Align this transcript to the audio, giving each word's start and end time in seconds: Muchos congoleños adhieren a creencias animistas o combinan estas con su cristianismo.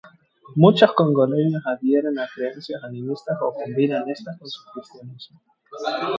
Muchos 0.55 0.93
congoleños 0.93 1.61
adhieren 1.63 2.17
a 2.17 2.27
creencias 2.33 2.83
animistas 2.83 3.37
o 3.39 3.53
combinan 3.53 4.09
estas 4.09 4.35
con 4.39 4.49
su 4.49 4.59
cristianismo. 4.73 5.39